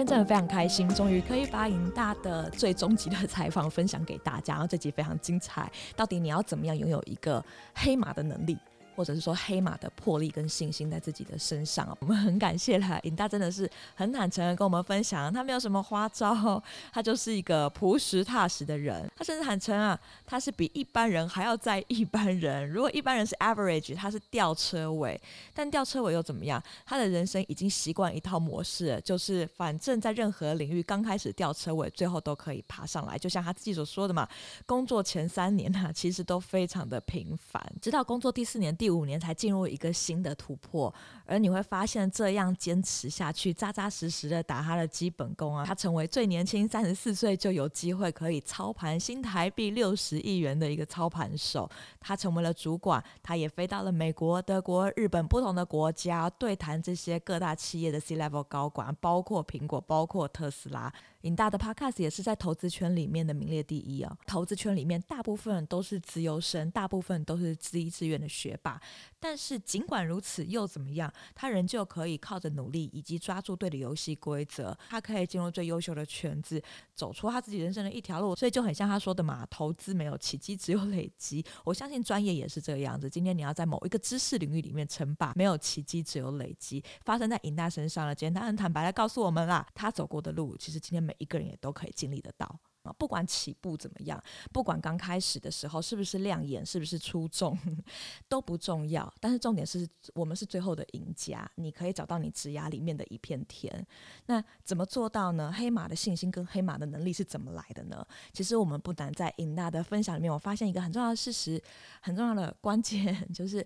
[0.10, 5.72] 真的非常开心，终于可以把影大的最终极的采访分享给大家，然后这集非常精彩。
[5.96, 7.46] 到底你要怎么样拥有一个
[7.76, 8.58] 黑马的能力？
[9.00, 19.10] 或者是说黑马的魄力跟信心在自己的身上，我们很感谢他，尹大真的是很坦诚的跟我们分享，他没有什么花招，他就是一个朴实踏实的人。
[19.16, 22.70] 他甚至坦诚啊，他是比一般人还要在一般人。
[22.70, 25.18] 如果一般人是 average，他是吊车尾，
[25.54, 26.62] 但吊车尾又怎么样？
[26.86, 33.18] 他的人生已经习惯一套模式，就是反正在任何领域刚开始吊车尾，最后都可以爬上来。
[33.18, 34.28] 就像他自己所说的嘛，
[34.66, 38.89] 工作前三年啊，其实都非常的平凡，直到工作第四年第。
[38.90, 40.94] 五年才进入一个新的突破，
[41.26, 60.92] 而你会发现这样坚持下去，扎扎实实的打他的基本功啊，他成为最年轻三十四岁就有机会可以操盘新台币六十亿元的一个操盘手，他成为了主管，他也飞到了美国、德国、日本不同的国家对谈这些各大企业的 C-level 高管，包括苹果，包括特斯拉。
[61.22, 64.18] 尹大的 Podcast 也是在投资圈里面的名列第一啊！
[64.26, 68.80] 投资圈里面大部分都是资优生，大部分都是资一志愿的学霸。
[69.20, 71.12] 但是尽管如此，又怎么样？
[71.36, 76.62] 他仍旧可以靠着努力以及抓住对的游戏规则，他可以进入最优秀的圈子，
[76.96, 78.34] 走出他自己人生的一条路。
[78.34, 83.10] 所以就很像他说的嘛：“投资没有奇迹，只有累积。”我相信专业也是这个样子。
[83.10, 86.82] 今天你要在某一个知识领域里面称霸，没有奇迹，只有累积。
[87.04, 91.09] 发生在尹大身上了，今天他很坦白的告诉我们啦，他走过的路，其实今天。
[91.10, 92.46] 每一个人也都可以经历得到
[92.84, 97.58] 啊，不管起步怎么样，不管刚开始的时候是不是亮眼，是不是出众，
[98.30, 99.12] 都不重要。
[99.20, 103.86] 但是重点是我们是最后的赢家，你可以找到你职涯里面的一片天。
[104.28, 105.52] 那怎么做到呢？
[105.52, 108.06] 黑马的信心跟黑马的能力是怎么来的呢？
[108.34, 111.60] 其实我们不难在尹大的分享里面，我发现一个很重要的事实，
[112.02, 113.66] 很重要的关键 就是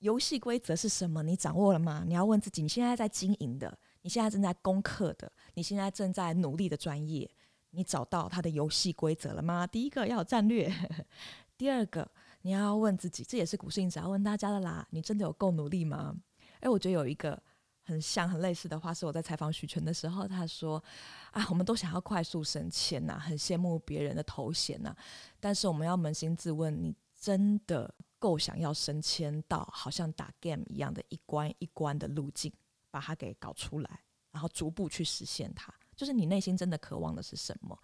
[0.00, 1.22] 游戏规则是什么？
[1.22, 2.04] 你掌握了吗？
[2.06, 3.76] 你要问自己，你现在在经营的。
[4.06, 7.28] 你现在正在攻克的，你现在正在努力的专业，
[7.70, 9.66] 你找到它的游戏规则了吗？
[9.66, 10.72] 第一个要有战略，
[11.58, 12.08] 第二个
[12.42, 14.86] 你要问自己，这也是股市赢者要问大家的啦。
[14.90, 16.14] 你真的有够努力吗？
[16.60, 17.42] 诶，我觉得有一个
[17.82, 20.80] 很像、很类似的话，是我在采访许诠的时候，他说
[21.34, 24.94] ：“啊，我们都想要快速升迁呐，很羡慕别人的头衔呐，
[25.40, 32.52] 但是我们要扪心自问，你真的够想要升迁到好像打 game 一样的一关一关的路径？”
[32.96, 37.78] 把它给搞出来，然后逐步去实现它，就是你内心真的渴望的是什么？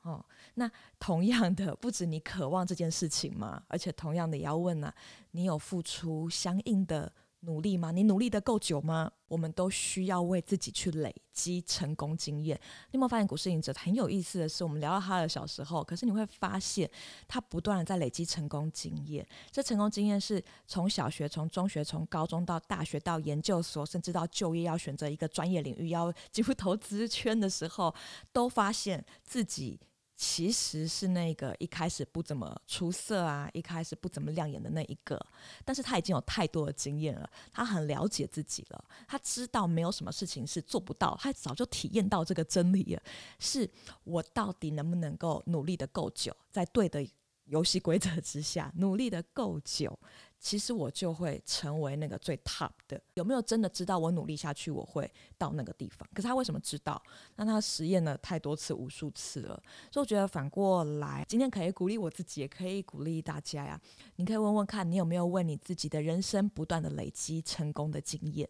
[0.00, 3.62] 哦，那同样的，不止你渴望这件事情嘛？
[3.68, 4.94] 而且同样的也要问、啊，
[5.32, 7.12] 你有付出相应的？
[7.44, 7.90] 努力吗？
[7.90, 9.10] 你努力的够久吗？
[9.28, 12.58] 我们都需要为自己去累积成功经验。
[12.90, 16.88] 你有没有发现，股市赢者很有意思的是，我们聊到他的小时候，可是你会发现
[17.26, 19.26] 他不断的在累积成功经验。
[19.50, 27.94] 这成功经验是从小学、从中学、从高中到大学到研究所，甚至到就业要选择一个专业领域，要进入投资圈的时候，
[28.32, 29.80] 都发现自己。
[30.26, 35.20] 其实是那个一开始不怎么出色啊，一开始不怎么亮眼的那一个，
[35.66, 43.02] 但是他已经有太多的经验了，他很了解自己了，他知道没有什么事情是做不到，他早就体验到这个真理了，
[43.38, 43.70] 是
[44.04, 47.06] 我到底能不能够努力的够久，在对的
[47.44, 49.96] 游戏规则之下努力的够久。
[50.44, 53.00] 其实我就会成为那个最 top 的。
[53.14, 56.06] 有没有真的知道我努力下去，我会到那个地方？
[56.12, 57.02] 可是他为什么知道？
[57.36, 59.60] 那他实验了太多次、无数次了。
[59.90, 63.80] 所以我觉得反过来，今天可以鼓励我自己，也可以鼓励大家呀。
[64.16, 68.46] 你可以问问看，你有没有为你自己的人生不断的累积成功的经验？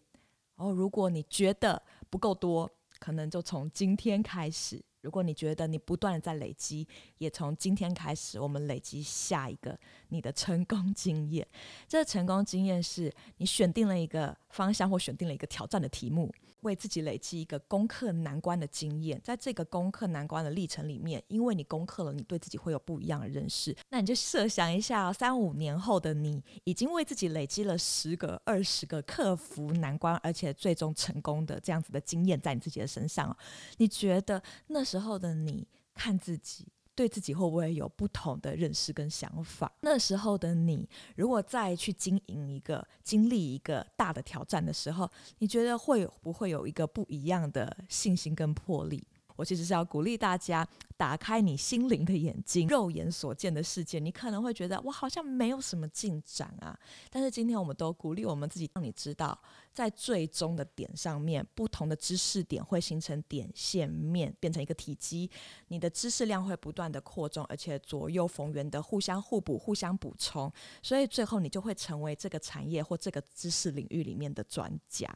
[0.56, 1.80] 然后如果你觉得
[2.10, 2.68] 不够多，
[2.98, 4.84] 可能就从今天开始。
[5.04, 6.88] 如果你觉得你不断的在累积，
[7.18, 9.78] 也从今天开始，我们累积下一个
[10.08, 11.46] 你的成功经验。
[11.86, 16.32] 这个成功经验是你选定了一个方向，或选定了一个挑战的题目。
[16.64, 23.76] 为自己累积一个攻克难关的经验，在这个攻克难关的历程里面，因为你攻克了，你对自己会有不一样的认识。
[23.90, 33.36] 那你就设想一下，三五年后的你，已经为自己累积了十个、二十个克服难关，而且最终成功的这样子的经验在你自己的身上。
[33.76, 36.66] 你觉得那时候的你看自己？
[36.94, 39.70] 对自己会不会有不同的认识跟想法？
[39.80, 49.06] 那时候的你，如果再去经营一个、经历一个大的挑战的时候，你觉得会不会有一个不一样的信心跟魄力？
[49.36, 50.66] 我其实是要鼓励大家
[50.96, 56.76] 打开你心灵的眼睛，肉眼所见的世界，你可能会觉得我好像没有什么进展啊。
[57.10, 59.38] 但是今天我们都鼓励我们自己，让你知道，
[59.72, 65.30] 在最终的点上面，不同的知识点会形成点线面，变成一个体积，
[65.68, 70.50] 你的知识量会不断的扩充，而且左右逢源的互相互补、互相补充，
[70.82, 75.08] 所以最后你就会成为这个产业或这个知识领域里面的专家。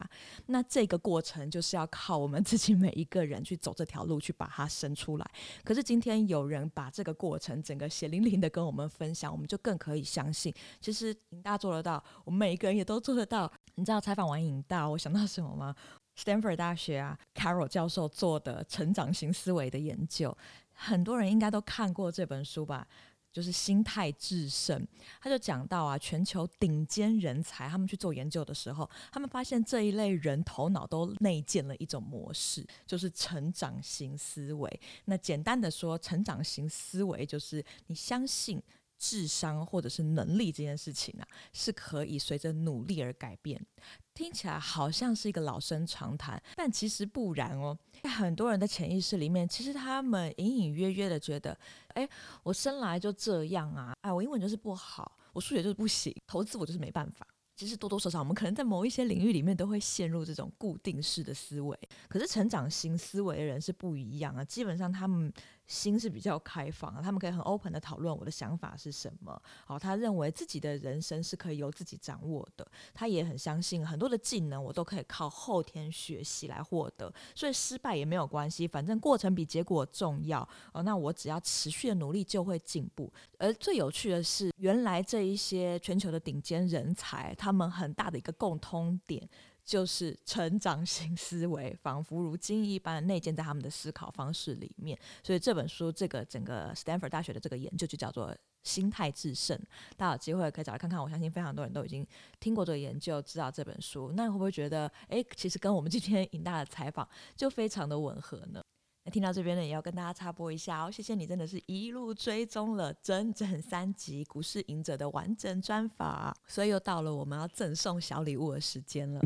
[0.46, 4.18] 那这个过程就是要靠我们自己每一个人去走这条路。
[4.18, 5.30] 去把它生出来，
[5.68, 10.50] 可是今天有人把这个过程整个血淋淋的跟我们分享，我们就更可以相信，
[10.80, 13.52] 其实尹大做得到，我们每一个人也都做得到。
[13.74, 15.76] 你知道采访完尹大，我想到什么吗
[16.16, 20.34] ？Stanford 大学啊，Carol 教授做的成长型思维的研究，
[20.72, 22.88] 很多人应该都看过这本书吧。
[23.32, 24.86] 就是心态制胜，
[25.20, 34.80] 他就讲到啊，全球顶尖人才他们去做研究的时候，他们发现这一类人头脑都内建了一种模式，就是成长型思维。
[35.04, 38.60] 那简单的说，成长型思维就是你相信
[38.98, 43.64] 智商或者是能力这件事情啊，是可以随着努力而改变。
[44.12, 47.78] 听起来好像是一个老生常谈，但其实不然哦。
[48.02, 51.56] 在很多人的潜意识里面，其实他们隐隐约约的觉得，
[51.94, 52.08] 哎，
[52.42, 57.26] 我生来就这样啊，哎，我英文就是不好，我数学就是不行，投资我就是没办法。
[57.58, 61.76] 其实多多少少，我们可能在某一些领域里面都会陷入这种固定式的思维。
[62.08, 65.32] 可是成长型思维的人是不一样啊，基本上他们
[65.66, 69.42] 心是比较开放的，他们可以很 open 的讨论我的想法是什么。
[69.66, 80.48] 好，他认为自己的人生是可以由自己掌握的，他也很相信很多的技能我都可以靠后天学习来获得，所以失败也没有关系，反正过程比结果重要。
[80.72, 83.12] 哦，那我只要持续的努力就会进步。
[83.36, 89.26] 而最有趣的是，原来这一些全球的顶尖人才，他他们很大的一个共通点
[89.64, 94.98] 就是成长型思维，仿佛如金一般内建在他们的思考方式里面。
[95.22, 99.58] 所以这本书，这个整个 Stanford 大学的这个研究就叫做“心态致胜”。
[99.96, 101.02] 大家有机会可以找来看看。
[101.02, 102.06] 我相信非常多人都已经
[102.38, 104.12] 听过这个研究，知道这本书。
[104.14, 108.62] 那会不会觉得，哎，其实跟我们今天尹大的采访就非常的吻合呢？
[109.10, 119.20] 听到这边呢，也要跟大家插播一下哦，谢谢你，真的是一路追踪了整整三集《股市赢者》的完整专访，所以又到了我们要赠送小礼物的时间了。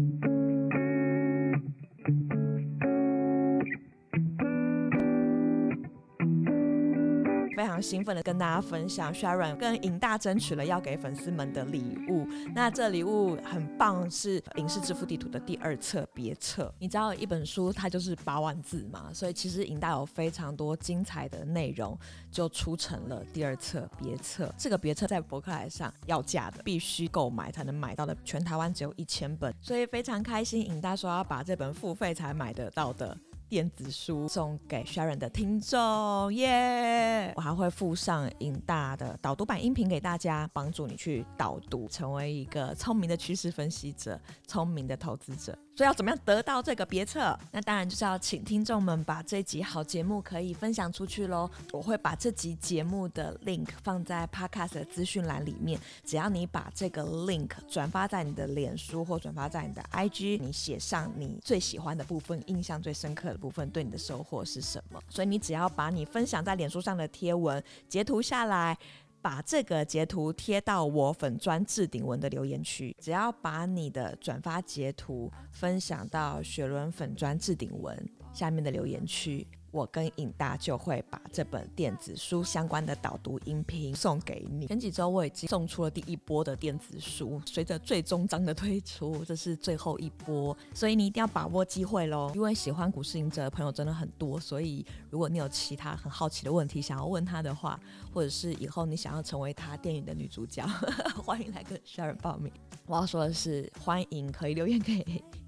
[7.62, 12.26] 非常兴奋的跟大家分享，Sharon 跟尹大争取了要给粉丝们的礼物。
[12.56, 16.74] 那这礼物很棒，是《影视致富地图》的第二册别册。
[16.80, 21.96] 你知道一本书它就是八万字嘛，所以其实尹大有非常多精彩的内容，
[22.32, 24.52] 就出成了第二册别册。
[24.58, 30.66] 这个别册在博客来上要价的，必须购买才能买到的，全台湾只有一千本，所以非常开心。
[30.68, 33.16] 尹大说要把这本付费才买得到的。
[33.52, 45.54] 电子书送给 Sharon 的听众耶我还会附上影大的导读版音频给大家，帮助你去导读，成为一个聪明的趋势分析者，聪明的投资者。
[45.74, 47.36] 所以要怎么样得到这个别册？
[47.50, 51.50] 那当然就是要请听众们把这集好节目可以分享出去喽。
[51.72, 55.80] 我会把这集节目的 link 放在 podcast 的资讯栏里面。
[56.04, 65.00] 只要你把这个 link 转发在你的脸书或转发在你的 IG，你写上你最喜欢的部分、印象最深刻的部分，对你的收获是什么？
[65.08, 68.76] 所以你只要把你分享在脸书上的贴文截图下来。
[69.22, 77.96] 把这个截图贴到我粉砖置顶文的留言区，只要把你的转发截图分享到雪伦粉砖置顶文
[78.32, 79.46] 下面的留言区。
[79.72, 84.66] 我跟尹大就会把这本电子书相关的导读音频送给你。
[84.66, 92.30] 前几周我已经送出了第一波的电子书，随着最终章的推出，这是最后一波，所以你一定要把握机会喽！
[92.34, 97.80] 因为喜欢股市隐者的朋友真的很多，所以如果你有其他很好奇的问题想要问他的话，
[98.12, 100.66] 或者是以后你想要成为他电影的女主角，
[101.24, 102.52] 欢迎来跟 Sharon 报名。
[102.84, 105.02] 我要说的是，欢迎可以留言给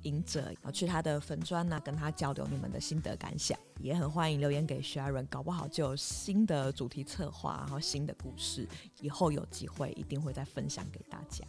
[0.05, 8.67] 赢者，然后去他的粉砖啊，跟他交流你们的心得感想，也很欢迎留言给 Sharon，搞不好就有新的主题策划，然后新的故事，
[9.01, 11.45] 以后有机会一定会再分享给大家。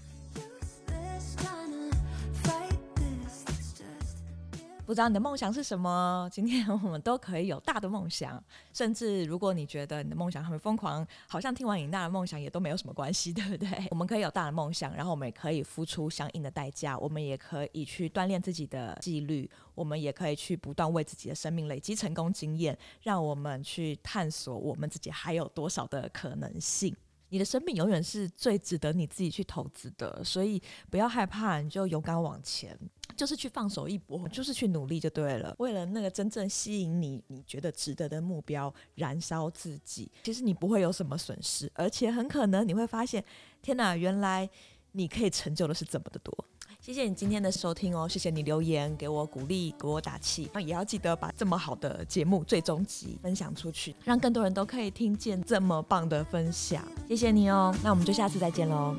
[4.86, 6.30] 不知道你的梦想是什么？
[6.32, 13.68] 今天我们都可以有大的梦想，甚至如果你觉得你的梦想很疯狂，好像听完尹娜的梦想也都没有什么关系，对不对？
[13.90, 26.96] 我们可以有大的梦想，然后我们也可以付出相应的代价，我们也可以去锻炼自己的纪律，我们也可以去不断为自己的生命累积成功经验，让我们去探索我们自己还有多少的可能性。
[27.30, 32.78] 你的生命永远是最值得你自己去投资的，所以不要害怕，你就勇敢往前，
[33.18, 35.56] 就是去放手一搏，就是去努力就对了。
[35.60, 43.24] 为了那个真正吸引你、你觉得值得的目标，燃烧自己，其实你不会有什么损失，而且很可能你会发现，
[43.62, 44.50] 天哪，原来
[44.92, 46.46] 你可以成就的是这么的多。
[46.86, 56.88] 谢谢你今天的收听哦谢谢你留言给我鼓励给我打气那也要记得把这么好的节目最终集分享出去让更多人都可以听见这么棒的分享。
[57.08, 58.96] 谢谢你哦那我们就下次再见喽。